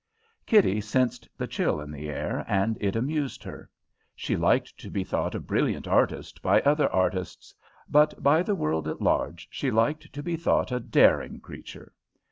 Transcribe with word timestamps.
Kitty 0.47 0.81
sensed 0.81 1.29
the 1.37 1.45
chill 1.45 1.79
in 1.79 1.91
the 1.91 2.09
air, 2.09 2.43
and 2.47 2.75
it 2.81 2.95
amused 2.95 3.43
her. 3.43 3.69
She 4.15 4.35
liked 4.35 4.75
to 4.79 4.89
be 4.89 5.03
thought 5.03 5.35
a 5.35 5.39
brilliant 5.39 5.87
artist 5.87 6.41
by 6.41 6.59
other 6.61 6.91
artists, 6.91 7.53
but 7.87 8.23
by 8.23 8.41
the 8.41 8.55
world 8.55 8.87
at 8.87 8.99
large 8.99 9.47
she 9.51 9.69
liked 9.69 10.11
to 10.11 10.23
be 10.23 10.35
thought 10.37 10.71
a 10.71 10.79
daring 10.79 11.39
creature. 11.39 11.93